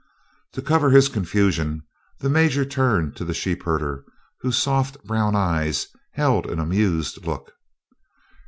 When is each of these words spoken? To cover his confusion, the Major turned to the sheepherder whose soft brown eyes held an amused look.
To 0.53 0.63
cover 0.63 0.89
his 0.89 1.09
confusion, 1.09 1.83
the 2.21 2.27
Major 2.27 2.65
turned 2.65 3.15
to 3.17 3.23
the 3.23 3.35
sheepherder 3.35 4.03
whose 4.39 4.57
soft 4.57 4.97
brown 5.03 5.35
eyes 5.35 5.89
held 6.13 6.47
an 6.49 6.59
amused 6.59 7.23
look. 7.27 7.53